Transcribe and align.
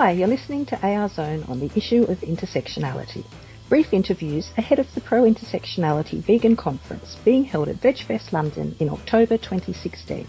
Hi, 0.00 0.12
you're 0.12 0.28
listening 0.28 0.64
to 0.66 0.80
AR 0.80 1.08
Zone 1.08 1.42
on 1.48 1.58
the 1.58 1.72
issue 1.74 2.04
of 2.04 2.18
intersectionality. 2.18 3.24
Brief 3.68 3.92
interviews 3.92 4.48
ahead 4.56 4.78
of 4.78 4.86
the 4.94 5.00
Pro 5.00 5.24
Intersectionality 5.24 6.24
Vegan 6.24 6.54
Conference 6.54 7.16
being 7.24 7.42
held 7.42 7.68
at 7.68 7.80
VegFest 7.80 8.32
London 8.32 8.76
in 8.78 8.90
October 8.90 9.36
2016. 9.36 10.24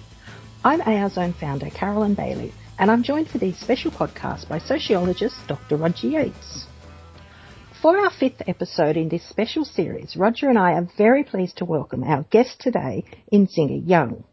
I'm 0.63 0.81
AR 0.81 1.11
Zone 1.11 1.33
founder 1.39 1.69
Carolyn 1.69 2.15
Bailey, 2.15 2.51
and 2.79 2.89
I'm 2.89 3.03
joined 3.03 3.29
for 3.29 3.37
these 3.37 3.59
special 3.59 3.91
podcasts 3.91 4.49
by 4.49 4.57
sociologist 4.57 5.35
Dr. 5.47 5.77
Roger 5.77 6.07
Yates. 6.07 6.65
For 7.79 7.95
our 7.95 8.09
fifth 8.09 8.41
episode 8.47 8.97
in 8.97 9.07
this 9.07 9.29
special 9.29 9.65
series, 9.65 10.17
Roger 10.17 10.49
and 10.49 10.57
I 10.57 10.71
are 10.71 10.87
very 10.97 11.23
pleased 11.23 11.57
to 11.57 11.65
welcome 11.65 12.03
our 12.03 12.23
guest 12.31 12.59
today, 12.59 13.03
Nzinga 13.31 13.87
Young. 13.87 14.23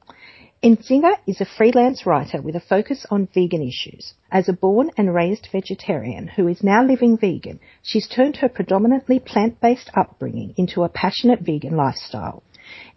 Nzinga 0.66 1.18
is 1.28 1.40
a 1.40 1.44
freelance 1.44 2.06
writer 2.06 2.42
with 2.42 2.56
a 2.56 2.60
focus 2.60 3.06
on 3.08 3.28
vegan 3.32 3.62
issues. 3.62 4.14
As 4.32 4.48
a 4.48 4.52
born 4.52 4.90
and 4.96 5.14
raised 5.14 5.46
vegetarian 5.52 6.26
who 6.26 6.48
is 6.48 6.64
now 6.64 6.84
living 6.84 7.16
vegan, 7.16 7.60
she's 7.82 8.08
turned 8.08 8.38
her 8.38 8.48
predominantly 8.48 9.20
plant-based 9.20 9.92
upbringing 9.94 10.54
into 10.56 10.82
a 10.82 10.88
passionate 10.88 11.42
vegan 11.42 11.76
lifestyle. 11.76 12.42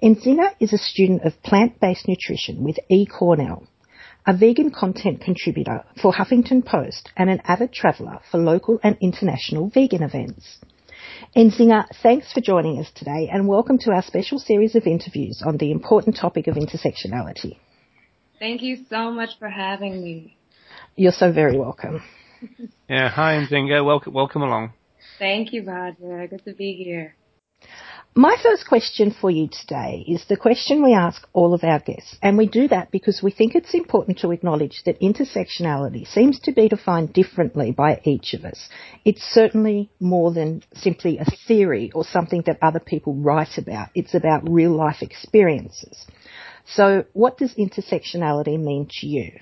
Nzinga 0.01 0.55
is 0.59 0.73
a 0.73 0.79
student 0.79 1.21
of 1.21 1.43
plant-based 1.43 2.07
nutrition 2.07 2.63
with 2.63 2.79
E. 2.89 3.05
Cornell, 3.05 3.67
a 4.25 4.35
vegan 4.35 4.71
content 4.71 5.21
contributor 5.21 5.83
for 6.01 6.11
Huffington 6.11 6.65
Post 6.65 7.11
and 7.15 7.29
an 7.29 7.39
avid 7.43 7.71
traveller 7.71 8.19
for 8.31 8.39
local 8.39 8.79
and 8.81 8.97
international 8.99 9.69
vegan 9.69 10.01
events. 10.01 10.57
Nzinga, 11.35 11.85
thanks 12.01 12.31
for 12.33 12.41
joining 12.41 12.79
us 12.79 12.89
today 12.95 13.29
and 13.31 13.47
welcome 13.47 13.77
to 13.79 13.91
our 13.91 14.01
special 14.01 14.39
series 14.39 14.75
of 14.75 14.87
interviews 14.87 15.41
on 15.45 15.57
the 15.57 15.71
important 15.71 16.15
topic 16.15 16.47
of 16.47 16.55
intersectionality. 16.55 17.57
Thank 18.39 18.61
you 18.61 18.85
so 18.89 19.11
much 19.11 19.37
for 19.37 19.49
having 19.49 20.03
me. 20.03 20.37
You're 20.95 21.11
so 21.11 21.31
very 21.31 21.57
welcome. 21.57 22.01
yeah, 22.89 23.09
hi 23.09 23.35
Nzinga, 23.35 23.85
welcome, 23.85 24.13
welcome 24.13 24.41
along. 24.41 24.73
Thank 25.17 25.53
you, 25.53 25.63
Roger. 25.63 26.27
Good 26.27 26.45
to 26.45 26.53
be 26.53 26.73
here. 26.73 27.15
My 28.15 28.35
first 28.41 28.67
question 28.67 29.11
for 29.11 29.29
you 29.29 29.47
today 29.47 30.03
is 30.07 30.25
the 30.25 30.35
question 30.35 30.83
we 30.83 30.93
ask 30.93 31.27
all 31.31 31.53
of 31.53 31.63
our 31.63 31.79
guests, 31.79 32.17
and 32.23 32.39
we 32.39 32.47
do 32.47 32.67
that 32.67 32.89
because 32.89 33.21
we 33.21 33.29
think 33.29 33.53
it's 33.53 33.75
important 33.75 34.17
to 34.19 34.31
acknowledge 34.31 34.81
that 34.85 34.99
intersectionality 34.99 36.07
seems 36.07 36.39
to 36.39 36.51
be 36.51 36.67
defined 36.67 37.13
differently 37.13 37.71
by 37.71 38.01
each 38.03 38.33
of 38.33 38.45
us. 38.45 38.67
It's 39.05 39.21
certainly 39.21 39.91
more 39.99 40.33
than 40.33 40.63
simply 40.73 41.19
a 41.19 41.25
theory 41.47 41.91
or 41.93 42.03
something 42.03 42.41
that 42.47 42.57
other 42.63 42.79
people 42.79 43.13
write 43.13 43.59
about. 43.59 43.89
It's 43.93 44.15
about 44.15 44.49
real 44.49 44.71
life 44.71 45.03
experiences. 45.03 46.05
So 46.65 47.05
what 47.13 47.37
does 47.37 47.53
intersectionality 47.53 48.59
mean 48.59 48.87
to 49.01 49.07
you? 49.07 49.33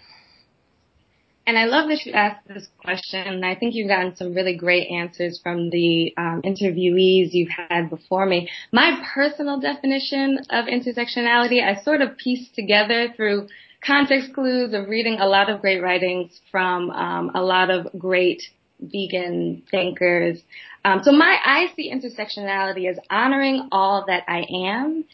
And 1.48 1.58
I 1.58 1.64
love 1.64 1.88
that 1.88 2.06
you 2.06 2.12
asked 2.12 2.46
this 2.46 2.68
question. 2.78 3.26
And 3.26 3.46
I 3.46 3.56
think 3.56 3.74
you've 3.74 3.88
gotten 3.88 4.18
some 4.18 4.34
really 4.34 4.58
great 4.58 4.90
answers 4.90 5.40
from 5.42 5.70
the 5.70 6.14
um, 6.18 6.42
interviewees 6.44 7.30
you've 7.32 7.50
had 7.70 7.90
before 7.90 8.26
me. 8.26 8.50
My 8.74 9.02
personal 9.14 9.58
definition 9.58 10.40
of 10.50 10.66
intersectionality, 10.66 11.64
I 11.64 11.82
sort 11.82 12.02
of 12.02 12.18
pieced 12.18 12.54
together 12.54 13.14
through 13.16 13.48
context 13.82 14.34
clues 14.34 14.74
of 14.74 14.90
reading 14.90 15.20
a 15.22 15.26
lot 15.26 15.50
of 15.50 15.62
great 15.62 15.82
writings 15.82 16.38
from 16.52 16.90
um, 16.90 17.32
a 17.34 17.42
lot 17.42 17.70
of 17.70 17.88
great 17.98 18.42
vegan 18.82 19.64
thinkers. 19.72 20.40
Um, 20.84 21.00
so 21.02 21.14
my, 21.14 21.38
I 21.46 21.72
see 21.78 21.94
intersectionality 21.94 22.90
as 22.90 23.00
honoring 23.10 23.70
all 23.72 24.04
that 24.08 24.24
I 24.28 24.44
am 24.68 25.06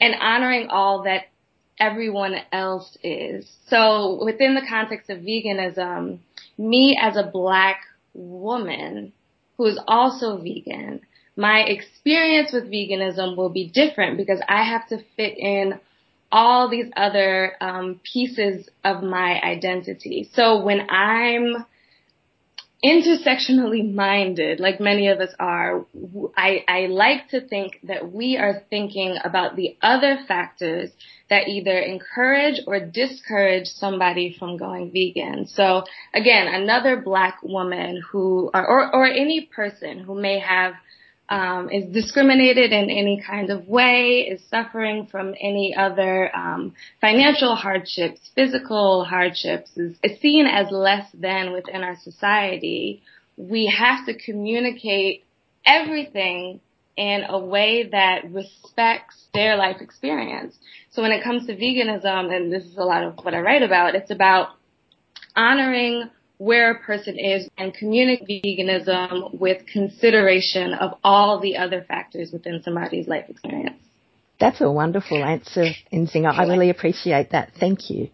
and 0.00 0.14
honoring 0.18 0.68
all 0.70 1.02
that 1.02 1.24
everyone 1.78 2.36
else 2.52 2.96
is. 3.02 3.50
So 3.68 4.24
within 4.24 4.54
the 4.54 4.66
context 4.68 5.10
of 5.10 5.18
veganism, 5.18 6.18
me 6.56 6.98
as 7.00 7.16
a 7.16 7.30
black 7.30 7.80
woman 8.12 9.12
who 9.56 9.66
is 9.66 9.78
also 9.86 10.38
vegan, 10.38 11.00
my 11.36 11.60
experience 11.60 12.52
with 12.52 12.70
veganism 12.70 13.36
will 13.36 13.48
be 13.50 13.68
different 13.68 14.16
because 14.16 14.40
I 14.48 14.62
have 14.62 14.88
to 14.88 14.98
fit 15.16 15.36
in 15.36 15.80
all 16.30 16.68
these 16.68 16.90
other 16.96 17.52
um, 17.60 18.00
pieces 18.12 18.68
of 18.84 19.02
my 19.02 19.40
identity. 19.40 20.28
So 20.32 20.62
when 20.62 20.88
I'm 20.90 21.64
intersectionally 22.84 23.94
minded, 23.94 24.60
like 24.60 24.78
many 24.78 25.08
of 25.08 25.18
us 25.18 25.30
are, 25.40 25.86
I, 26.36 26.64
I 26.68 26.86
like 26.86 27.28
to 27.30 27.40
think 27.40 27.80
that 27.84 28.12
we 28.12 28.36
are 28.36 28.62
thinking 28.68 29.16
about 29.24 29.56
the 29.56 29.76
other 29.80 30.18
factors 30.28 30.90
that 31.30 31.48
either 31.48 31.78
encourage 31.78 32.60
or 32.66 32.80
discourage 32.80 33.68
somebody 33.68 34.36
from 34.38 34.58
going 34.58 34.92
vegan. 34.92 35.46
So 35.46 35.84
again, 36.12 36.46
another 36.46 37.00
black 37.00 37.38
woman 37.42 38.02
who, 38.10 38.50
or, 38.52 38.66
or, 38.66 38.94
or 38.94 39.06
any 39.06 39.48
person 39.54 40.00
who 40.00 40.20
may 40.20 40.38
have 40.40 40.74
um, 41.28 41.70
is 41.70 41.92
discriminated 41.92 42.72
in 42.72 42.90
any 42.90 43.22
kind 43.26 43.50
of 43.50 43.66
way, 43.66 44.28
is 44.30 44.42
suffering 44.50 45.06
from 45.10 45.34
any 45.40 45.74
other 45.76 46.34
um, 46.36 46.74
financial 47.00 47.54
hardships, 47.54 48.20
physical 48.34 49.04
hardships, 49.04 49.70
is, 49.76 49.96
is 50.02 50.20
seen 50.20 50.46
as 50.46 50.70
less 50.70 51.06
than 51.14 51.52
within 51.52 51.82
our 51.82 51.96
society, 52.02 53.02
we 53.36 53.72
have 53.76 54.06
to 54.06 54.14
communicate 54.16 55.24
everything 55.64 56.60
in 56.96 57.24
a 57.28 57.38
way 57.38 57.88
that 57.90 58.30
respects 58.30 59.26
their 59.32 59.56
life 59.56 59.80
experience. 59.80 60.54
So 60.92 61.02
when 61.02 61.10
it 61.10 61.24
comes 61.24 61.46
to 61.46 61.56
veganism, 61.56 62.32
and 62.32 62.52
this 62.52 62.64
is 62.64 62.76
a 62.76 62.84
lot 62.84 63.02
of 63.02 63.16
what 63.22 63.34
I 63.34 63.40
write 63.40 63.62
about, 63.62 63.94
it's 63.94 64.10
about 64.10 64.50
honoring 65.34 66.10
where 66.38 66.72
a 66.72 66.78
person 66.80 67.18
is 67.18 67.48
and 67.56 67.72
communicate 67.74 68.44
veganism 68.44 69.38
with 69.38 69.66
consideration 69.66 70.74
of 70.74 70.98
all 71.04 71.40
the 71.40 71.56
other 71.56 71.82
factors 71.82 72.30
within 72.32 72.62
somebody's 72.62 73.06
life 73.06 73.26
experience. 73.28 73.80
That's 74.40 74.60
a 74.60 74.70
wonderful 74.70 75.22
answer, 75.22 75.66
Nzinga. 75.92 76.36
I 76.36 76.46
really 76.46 76.70
appreciate 76.70 77.30
that. 77.30 77.52
Thank 77.58 77.88
you. 77.88 78.08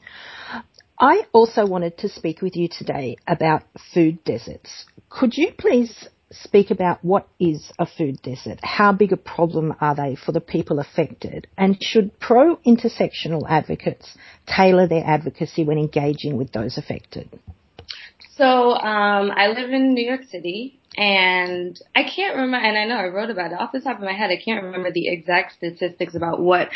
I 0.99 1.23
also 1.33 1.67
wanted 1.67 1.97
to 1.99 2.11
speak 2.11 2.43
with 2.43 2.57
you 2.57 2.69
today 2.69 3.17
about 3.27 3.63
food 3.95 4.23
deserts. 4.25 4.85
Could 5.09 5.35
you 5.35 5.53
please 5.59 6.09
speak 6.31 6.71
about 6.71 7.03
what 7.03 7.27
is 7.41 7.73
a 7.79 7.87
food 7.87 8.21
desert? 8.23 8.61
How 8.63 8.93
big 8.93 9.13
a 9.13 9.17
problem 9.17 9.75
are 9.81 9.95
they 9.95 10.15
for 10.15 10.33
the 10.33 10.43
people 10.43 10.79
affected? 10.79 11.47
And 11.57 11.83
should 11.83 12.21
pro-intersectional 12.21 13.47
advocates 13.49 14.15
tailor 14.47 14.87
their 14.87 15.05
advocacy 15.05 15.65
when 15.65 15.79
engaging 15.79 16.37
with 16.37 16.53
those 16.53 16.77
affected? 16.77 17.31
So 18.37 18.73
um, 18.73 19.31
I 19.31 19.49
live 19.49 19.71
in 19.71 19.95
New 19.95 20.07
York 20.07 20.25
City, 20.31 20.79
and 20.97 21.79
I 21.95 22.05
can't 22.05 22.37
remember. 22.37 22.67
And 22.67 22.79
I 22.79 22.87
know 22.87 22.97
I 22.97 23.09
wrote 23.09 23.31
about 23.31 23.53
it 23.53 23.61
off 23.61 23.73
the 23.73 23.81
top 23.81 23.99
of 23.99 24.05
my 24.05 24.13
head. 24.13 24.31
I 24.31 24.41
can't 24.43 24.65
remember 24.65 24.91
the 24.93 25.09
exact 25.09 25.53
statistics 25.55 26.15
about 26.15 26.41
what 26.41 26.69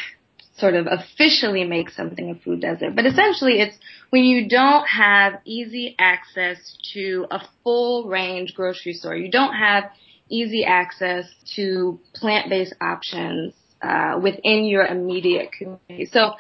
sort 0.57 0.75
of 0.75 0.87
officially 0.87 1.65
makes 1.65 1.97
something 1.97 2.31
a 2.31 2.35
food 2.37 2.61
desert. 2.61 2.95
But 2.95 3.07
essentially, 3.07 3.61
it's 3.61 3.77
when 4.11 4.25
you 4.25 4.49
don't 4.49 4.87
have 4.87 5.41
easy 5.45 5.97
access 5.99 6.79
to 6.93 7.27
a 7.31 7.41
full 7.63 8.09
range 8.09 8.55
grocery 8.55 8.93
store. 8.93 9.17
You 9.17 9.31
don't 9.31 9.55
have 9.55 9.85
easy 10.29 10.65
access 10.65 11.27
to 11.57 11.99
plant-based 12.15 12.75
options 12.81 13.53
uh, 13.83 14.19
within 14.23 14.65
your 14.65 14.87
immediate 14.87 15.53
community. 15.53 16.07
So 16.07 16.35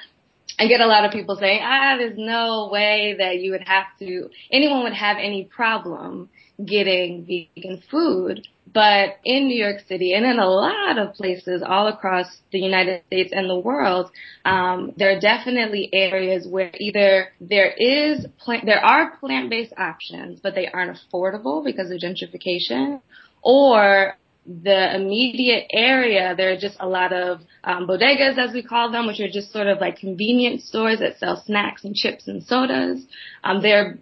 I 0.58 0.68
get 0.68 0.80
a 0.80 0.86
lot 0.86 1.04
of 1.04 1.12
people 1.12 1.36
saying, 1.36 1.60
ah, 1.62 1.96
there's 1.98 2.16
no 2.16 2.68
way 2.70 3.16
that 3.18 3.38
you 3.40 3.52
would 3.52 3.66
have 3.66 3.86
to, 3.98 4.30
anyone 4.52 4.84
would 4.84 4.94
have 4.94 5.16
any 5.18 5.44
problem 5.44 6.28
getting 6.64 7.24
vegan 7.24 7.82
food. 7.90 8.46
But 8.72 9.18
in 9.24 9.46
New 9.46 9.56
York 9.56 9.82
City 9.86 10.14
and 10.14 10.24
in 10.24 10.38
a 10.38 10.48
lot 10.48 10.98
of 10.98 11.14
places 11.14 11.62
all 11.64 11.86
across 11.86 12.26
the 12.50 12.58
United 12.58 13.02
States 13.06 13.30
and 13.32 13.48
the 13.48 13.58
world, 13.58 14.10
um, 14.44 14.92
there 14.96 15.16
are 15.16 15.20
definitely 15.20 15.88
areas 15.92 16.46
where 16.46 16.72
either 16.78 17.28
there 17.40 17.70
is 17.70 18.26
plant, 18.38 18.66
there 18.66 18.84
are 18.84 19.16
plant-based 19.18 19.74
options, 19.76 20.40
but 20.40 20.54
they 20.54 20.66
aren't 20.66 20.96
affordable 20.96 21.64
because 21.64 21.90
of 21.90 21.98
gentrification, 21.98 23.00
or 23.42 24.16
the 24.46 24.94
immediate 24.94 25.66
area, 25.72 26.34
there 26.36 26.52
are 26.52 26.56
just 26.58 26.76
a 26.80 26.88
lot 26.88 27.12
of 27.12 27.40
um, 27.62 27.86
bodegas, 27.86 28.36
as 28.36 28.52
we 28.52 28.62
call 28.62 28.90
them, 28.90 29.06
which 29.06 29.20
are 29.20 29.30
just 29.30 29.52
sort 29.52 29.66
of 29.66 29.80
like 29.80 29.98
convenience 29.98 30.64
stores 30.64 30.98
that 30.98 31.18
sell 31.18 31.42
snacks 31.46 31.84
and 31.84 31.94
chips 31.94 32.28
and 32.28 32.42
sodas. 32.42 33.04
Um, 33.42 33.62
they're 33.62 33.98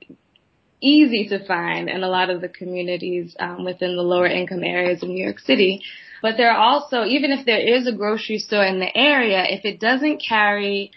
easy 0.81 1.29
to 1.29 1.47
find 1.47 1.89
in 1.89 2.03
a 2.03 2.09
lot 2.09 2.29
of 2.29 2.41
the 2.41 2.49
communities 2.49 3.37
um, 3.39 3.65
within 3.65 3.97
the 3.97 4.03
lower 4.03 4.27
income 4.27 4.65
areas 4.65 5.03
of 5.03 5.09
New 5.09 5.23
York 5.23 5.39
City. 5.39 5.83
But 6.23 6.37
there 6.37 6.51
are 6.51 6.59
also, 6.59 7.05
even 7.05 7.31
if 7.31 7.47
there 7.47 7.61
is 7.61 7.87
a 7.87 7.93
grocery 7.93 8.39
store 8.39 8.65
in 8.65 8.81
the 8.81 8.97
area, 8.97 9.45
if 9.49 9.65
it 9.65 9.79
doesn't 9.79 10.23
carry 10.27 10.91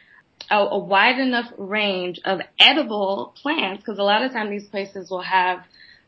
a, 0.50 0.57
a 0.57 0.77
wide 0.77 1.19
enough 1.19 1.51
range 1.57 2.19
of 2.25 2.39
edible 2.59 3.36
plants, 3.42 3.83
because 3.83 4.00
a 4.00 4.03
lot 4.03 4.24
of 4.24 4.31
times 4.31 4.50
these 4.50 4.69
places 4.69 5.09
will 5.09 5.21
have 5.21 5.59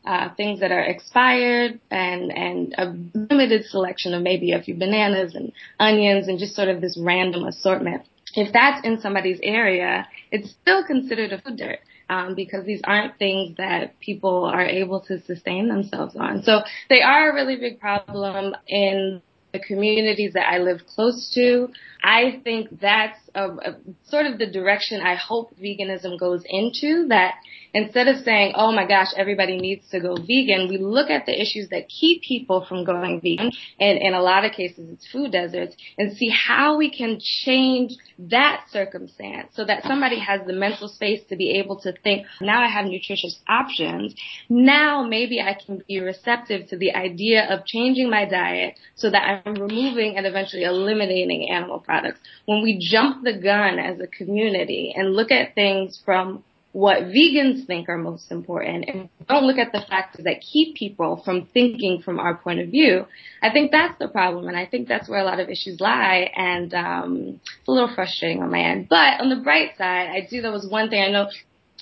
uh, 0.08 0.34
things 0.36 0.60
that 0.60 0.72
are 0.72 0.80
expired 0.94 1.78
and 1.90 2.32
and 2.32 2.74
a 2.78 2.86
limited 3.30 3.66
selection 3.66 4.14
of 4.14 4.22
maybe 4.22 4.52
a 4.52 4.62
few 4.62 4.74
bananas 4.74 5.34
and 5.34 5.52
onions 5.78 6.28
and 6.28 6.38
just 6.38 6.54
sort 6.56 6.68
of 6.68 6.80
this 6.80 6.98
random 6.98 7.44
assortment. 7.44 8.02
If 8.34 8.52
that's 8.52 8.86
in 8.86 9.00
somebody's 9.00 9.40
area, 9.42 10.08
it's 10.30 10.50
still 10.62 10.82
considered 10.84 11.32
a 11.32 11.40
food 11.42 11.58
desert. 11.58 11.80
um, 12.10 12.34
because 12.34 12.64
these 12.64 12.80
aren't 12.84 13.18
things 13.18 13.56
that 13.58 14.00
people 14.00 14.44
are 14.44 14.64
able 14.64 15.00
to 15.02 15.20
sustain 15.22 15.68
themselves 15.68 16.16
on. 16.16 16.42
So 16.42 16.60
they 16.88 17.02
are 17.02 17.30
a 17.30 17.34
really 17.34 17.56
big 17.56 17.78
problem 17.80 18.54
in 18.66 19.20
the 19.52 19.58
communities 19.58 20.32
that 20.34 20.48
I 20.48 20.58
live 20.58 20.80
close 20.86 21.30
to. 21.34 21.68
I 22.02 22.40
think 22.44 22.80
that's 22.80 23.18
a, 23.38 23.70
a, 23.70 23.76
sort 24.04 24.26
of 24.26 24.38
the 24.38 24.46
direction 24.46 25.00
I 25.00 25.14
hope 25.14 25.56
veganism 25.56 26.18
goes 26.18 26.42
into 26.46 27.06
that 27.08 27.34
instead 27.74 28.08
of 28.08 28.24
saying, 28.24 28.52
oh 28.56 28.72
my 28.72 28.86
gosh, 28.86 29.08
everybody 29.16 29.58
needs 29.58 29.88
to 29.90 30.00
go 30.00 30.16
vegan, 30.16 30.68
we 30.68 30.78
look 30.78 31.10
at 31.10 31.26
the 31.26 31.40
issues 31.40 31.68
that 31.68 31.88
keep 31.88 32.22
people 32.22 32.64
from 32.66 32.84
going 32.84 33.20
vegan, 33.20 33.52
and 33.78 33.98
in 33.98 34.14
a 34.14 34.22
lot 34.22 34.44
of 34.44 34.52
cases 34.52 34.88
it's 34.90 35.06
food 35.10 35.32
deserts, 35.32 35.76
and 35.98 36.16
see 36.16 36.30
how 36.30 36.76
we 36.76 36.90
can 36.90 37.18
change 37.20 37.92
that 38.18 38.64
circumstance 38.70 39.48
so 39.54 39.64
that 39.64 39.84
somebody 39.84 40.18
has 40.18 40.40
the 40.46 40.52
mental 40.52 40.88
space 40.88 41.20
to 41.28 41.36
be 41.36 41.58
able 41.58 41.78
to 41.80 41.92
think, 42.02 42.26
now 42.40 42.62
I 42.62 42.68
have 42.68 42.86
nutritious 42.86 43.38
options. 43.48 44.14
Now 44.48 45.04
maybe 45.04 45.40
I 45.40 45.54
can 45.54 45.82
be 45.86 46.00
receptive 46.00 46.68
to 46.68 46.76
the 46.76 46.94
idea 46.94 47.46
of 47.48 47.64
changing 47.66 48.10
my 48.10 48.24
diet 48.24 48.78
so 48.96 49.10
that 49.10 49.42
I'm 49.46 49.54
removing 49.54 50.16
and 50.16 50.26
eventually 50.26 50.64
eliminating 50.64 51.50
animal 51.50 51.78
products. 51.78 52.18
When 52.46 52.62
we 52.62 52.78
jump 52.80 53.24
the 53.28 53.38
gun 53.38 53.78
as 53.78 54.00
a 54.00 54.06
community 54.06 54.94
and 54.96 55.14
look 55.14 55.30
at 55.30 55.54
things 55.54 56.00
from 56.04 56.42
what 56.72 57.04
vegans 57.04 57.66
think 57.66 57.88
are 57.88 57.96
most 57.96 58.30
important 58.30 58.84
and 58.88 59.08
don't 59.26 59.44
look 59.44 59.58
at 59.58 59.72
the 59.72 59.80
factors 59.88 60.24
that 60.24 60.40
keep 60.40 60.76
people 60.76 61.22
from 61.24 61.46
thinking 61.52 62.02
from 62.02 62.20
our 62.20 62.36
point 62.36 62.60
of 62.60 62.68
view, 62.68 63.06
I 63.42 63.50
think 63.50 63.72
that's 63.72 63.98
the 63.98 64.08
problem. 64.08 64.48
And 64.48 64.56
I 64.56 64.66
think 64.66 64.86
that's 64.86 65.08
where 65.08 65.20
a 65.20 65.24
lot 65.24 65.40
of 65.40 65.48
issues 65.48 65.80
lie. 65.80 66.30
And 66.36 66.72
um, 66.74 67.40
it's 67.58 67.68
a 67.68 67.72
little 67.72 67.92
frustrating 67.94 68.42
on 68.42 68.50
my 68.50 68.60
end. 68.60 68.88
But 68.88 69.20
on 69.20 69.30
the 69.30 69.42
bright 69.42 69.76
side, 69.78 70.08
I 70.10 70.26
do, 70.30 70.42
there 70.42 70.52
was 70.52 70.68
one 70.68 70.90
thing 70.90 71.02
I 71.02 71.10
know 71.10 71.30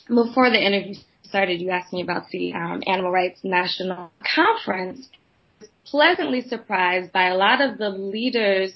before 0.09 0.51
the 0.51 0.65
interview 0.65 0.95
started, 1.25 1.61
you 1.61 1.71
asked 1.71 1.93
me 1.93 2.03
about 2.03 2.29
the 2.31 2.53
um, 2.53 2.83
Animal 2.87 3.11
Rights 3.11 3.41
National 3.43 4.11
Conference. 4.35 5.09
Pleasantly 5.85 6.43
surprised 6.43 7.13
by 7.13 7.29
a 7.29 7.37
lot 7.37 7.61
of 7.61 7.79
the 7.79 7.91
leaders 7.91 8.73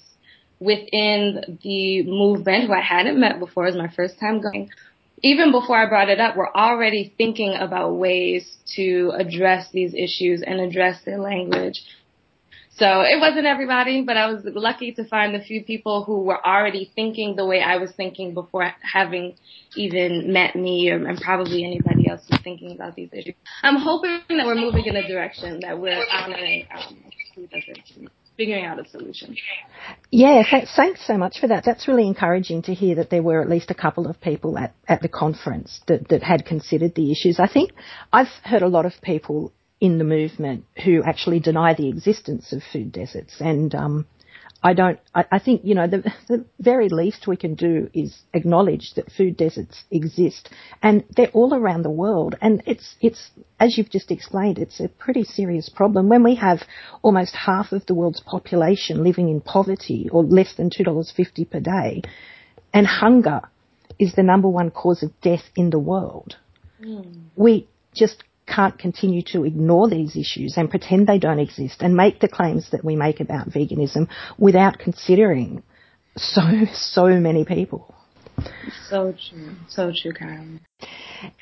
within 0.61 1.59
the 1.63 2.03
movement 2.03 2.67
who 2.67 2.73
I 2.73 2.83
hadn't 2.83 3.19
met 3.19 3.41
before. 3.41 3.65
It 3.65 3.75
was 3.75 3.77
my 3.77 3.93
first 3.95 4.21
time 4.21 4.41
going. 4.41 4.71
Even 5.23 5.53
before 5.53 5.77
I 5.77 5.89
brought 5.89 6.09
it 6.09 6.21
up, 6.21 6.37
we're 6.37 6.53
already 6.53 7.13
thinking 7.19 7.55
about 7.55 7.95
ways 7.95 8.57
to 8.77 9.13
address 9.19 9.71
these 9.73 9.95
issues 9.95 10.43
and 10.43 10.61
address 10.61 11.03
their 11.05 11.19
language. 11.19 11.83
So 12.77 13.03
it 13.03 13.21
wasn't 13.21 13.45
everybody, 13.45 14.03
but 14.03 14.17
I 14.17 14.33
was 14.33 14.43
lucky 14.45 14.93
to 14.93 15.05
find 15.05 15.37
a 15.37 15.43
few 15.43 15.63
people 15.63 16.05
who 16.05 16.23
were 16.23 16.47
already 16.47 16.91
thinking 16.95 17.37
the 17.37 17.45
way 17.45 17.61
I 17.61 17.77
was 17.77 17.91
thinking 17.93 18.33
before 18.33 18.73
having 18.81 19.35
even 19.77 20.33
met 20.33 20.57
me 20.57 20.91
or, 20.91 21.07
and 21.07 21.21
probably 21.21 21.65
anybody 21.65 22.09
else 22.09 22.23
who's 22.31 22.41
thinking 22.41 22.73
about 22.73 22.95
these 22.95 23.11
issues. 23.13 23.35
I'm 23.63 23.77
hoping 23.77 24.23
that 24.31 24.47
we're 24.47 24.55
moving 24.55 24.87
in 24.87 24.97
a 24.97 25.07
direction 25.07 25.61
that 25.61 25.79
we're 25.79 26.03
honoring 26.11 26.69
um, 26.75 26.97
figuring 28.41 28.65
out 28.65 28.81
a 28.81 28.89
solution. 28.89 29.37
Yeah, 30.11 30.43
thanks 30.75 31.07
so 31.07 31.19
much 31.19 31.41
for 31.41 31.49
that. 31.49 31.63
That's 31.67 31.87
really 31.87 32.07
encouraging 32.07 32.63
to 32.63 32.75
hear 32.75 32.95
that 32.95 33.11
there 33.11 33.23
were 33.23 33.43
at 33.43 33.51
least 33.51 33.71
a 33.71 33.75
couple 33.75 34.07
of 34.07 34.19
people 34.19 34.57
at, 34.57 34.75
at 34.89 35.03
the 35.03 35.11
conference 35.11 35.81
that, 35.89 36.09
that 36.09 36.23
had 36.23 36.47
considered 36.47 36.95
the 36.95 37.13
issues. 37.13 37.39
I 37.39 37.49
think 37.53 37.73
I've 38.11 38.33
heard 38.43 38.63
a 38.63 38.69
lot 38.69 38.87
of 38.87 38.95
people 39.03 39.53
in 39.79 39.99
the 39.99 40.05
movement 40.05 40.65
who 40.85 41.03
actually 41.03 41.41
deny 41.41 41.75
the 41.75 41.91
existence 41.91 42.55
of 42.55 42.63
food 42.73 42.93
deserts 42.93 43.35
and 43.41 43.75
um, 43.75 44.07
I 44.63 44.75
don't, 44.75 45.01
I, 45.15 45.25
I 45.33 45.39
think, 45.39 45.63
you 45.65 45.75
know, 45.75 45.87
the, 45.87 46.13
the 46.29 46.45
very 46.59 46.89
least 46.89 47.27
we 47.27 47.37
can 47.37 47.55
do 47.55 47.89
is 47.95 48.21
acknowledge 48.35 48.93
that 48.97 49.11
food 49.11 49.37
deserts 49.37 49.85
exist 49.91 50.51
and 50.83 51.05
they're 51.17 51.31
all 51.33 51.55
around 51.55 51.83
the 51.83 51.91
world. 51.91 52.37
And 52.41 52.63
it's, 52.67 52.97
it's, 53.01 53.31
as 53.59 53.79
you've 53.79 53.91
just 53.91 54.11
explained, 54.11 54.59
it's 54.59 54.81
a 54.81 54.89
pretty 54.89 55.25
serious 55.25 55.71
problem. 55.71 56.09
When 56.09 56.23
we 56.23 56.35
have 56.35 56.63
almost 57.03 57.35
half 57.35 57.73
of 57.73 57.87
the 57.87 57.95
world's 57.95 58.21
population 58.21 59.03
living 59.03 59.29
in 59.31 59.41
poverty 59.41 60.09
or 60.13 60.25
less 60.25 60.55
than 60.55 60.69
$2.50 60.69 61.51
per 61.51 61.61
day 61.61 62.03
and 62.75 62.87
hunger 62.87 63.41
is 63.99 64.15
the 64.15 64.23
number 64.23 64.49
one 64.49 64.71
cause 64.71 65.03
of 65.03 65.19
death 65.23 65.45
in 65.57 65.71
the 65.71 65.79
world. 65.79 66.37
Mm. 66.83 67.25
We 67.35 67.69
just 67.95 68.25
can't 68.55 68.79
continue 68.79 69.23
to 69.33 69.45
ignore 69.45 69.89
these 69.89 70.17
issues 70.17 70.55
and 70.57 70.69
pretend 70.69 71.07
they 71.07 71.19
don't 71.19 71.39
exist 71.39 71.83
and 71.83 71.95
make 71.95 72.21
the 72.21 72.29
claims 72.29 72.71
that 72.73 72.85
we 72.85 72.97
make 72.97 73.21
about 73.21 73.49
veganism 73.51 74.09
without 74.39 74.79
considering 74.79 75.63
so, 76.17 76.43
so 76.73 77.07
many 77.07 77.45
people. 77.45 77.95
So 78.89 79.13
true. 79.13 79.53
So 79.69 79.93
true, 79.95 80.13
Karen. 80.13 80.61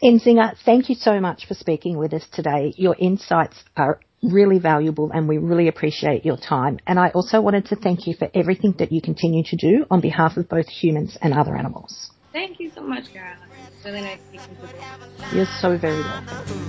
Nzinga, 0.03 0.57
thank 0.65 0.89
you 0.89 0.97
so 0.97 1.21
much 1.21 1.47
for 1.47 1.55
speaking 1.55 1.97
with 1.97 2.13
us 2.13 2.27
today. 2.33 2.75
Your 2.77 2.97
insights 2.99 3.63
are 3.77 4.01
really 4.23 4.59
valuable 4.59 5.11
and 5.13 5.29
we 5.29 5.39
really 5.39 5.69
appreciate 5.69 6.25
your 6.25 6.37
time. 6.37 6.79
And 6.87 6.99
I 6.99 7.11
also 7.11 7.41
wanted 7.41 7.67
to 7.67 7.77
thank 7.77 8.07
you 8.07 8.15
for 8.15 8.29
everything 8.35 8.75
that 8.79 8.91
you 8.91 9.01
continue 9.01 9.45
to 9.45 9.57
do 9.57 9.87
on 9.91 10.01
behalf 10.01 10.37
of 10.37 10.49
both 10.49 10.69
humans 10.69 11.17
and 11.23 11.33
other 11.33 11.57
animals. 11.57 12.11
Thank 12.33 12.61
you 12.61 12.71
so 12.75 12.83
much, 12.83 13.05
Carol. 13.13 13.37
It's 13.77 13.85
really 13.85 14.01
nice 14.01 14.21
speaking 14.29 14.57
to 14.57 15.33
you. 15.33 15.37
You're 15.39 15.47
so 15.61 15.79
very 15.79 16.01
welcome. 16.01 16.68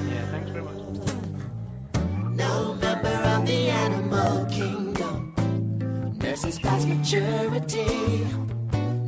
Nurses 6.44 6.60
past 6.60 6.88
maturity. 6.88 8.26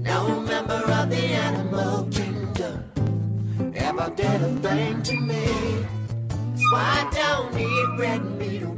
No 0.02 0.42
member 0.42 0.84
of 0.92 1.10
the 1.10 1.24
animal 1.48 2.04
kingdom 2.12 3.72
ever 3.76 4.12
did 4.16 4.42
a 4.42 4.54
thing 4.60 5.02
to 5.04 5.16
me. 5.16 5.46
So 6.56 6.76
I 6.76 7.10
don't 7.14 7.58
eat 7.58 8.00
red 8.00 8.26
meat 8.38 8.64
or 8.64 8.76